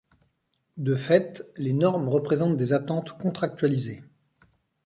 [0.77, 4.01] De fait, les normes représentent des attentes contractualisées.